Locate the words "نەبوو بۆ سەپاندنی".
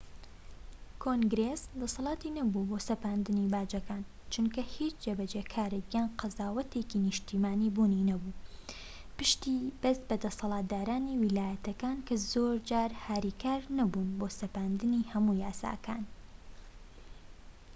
2.37-3.51